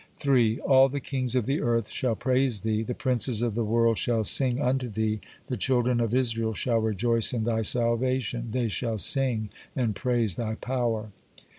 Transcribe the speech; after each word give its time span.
3. 0.17 0.57
All 0.61 0.89
the 0.89 0.99
kings 0.99 1.35
of 1.35 1.45
the 1.45 1.61
earth 1.61 1.91
shall 1.91 2.15
praise 2.15 2.61
Thee, 2.61 2.81
the 2.81 2.95
princes 2.95 3.43
of 3.43 3.53
the 3.53 3.63
world 3.63 3.99
shall 3.99 4.23
sing 4.23 4.59
unto 4.59 4.89
Thee, 4.89 5.19
the 5.45 5.57
children 5.57 5.99
of 5.99 6.11
Israel 6.15 6.55
shall 6.55 6.79
rejoice 6.79 7.33
in 7.33 7.43
Thy 7.43 7.61
salvation, 7.61 8.47
they 8.49 8.67
shall 8.67 8.97
sing 8.97 9.49
and 9.75 9.93
praise 9.95 10.37
Thy 10.37 10.55
power. 10.55 11.11